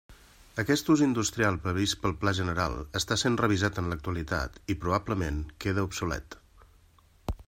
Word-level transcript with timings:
Aquest 0.61 0.87
ús 0.93 1.01
industrial 1.07 1.59
previst 1.65 1.97
pel 2.05 2.15
Pla 2.23 2.33
General 2.39 2.73
està 3.01 3.17
sent 3.25 3.37
revisat 3.43 3.79
en 3.83 3.93
l'actualitat 3.93 4.57
i, 4.75 4.79
probablement, 4.87 5.41
quede 5.67 5.85
obsolet. 5.91 6.39